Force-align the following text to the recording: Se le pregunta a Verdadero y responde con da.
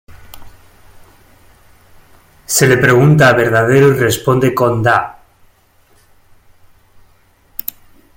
Se 2.55 2.65
le 2.65 2.77
pregunta 2.79 3.29
a 3.29 3.33
Verdadero 3.33 3.89
y 3.89 3.99
responde 3.99 4.51
con 4.51 4.81
da. 4.81 4.99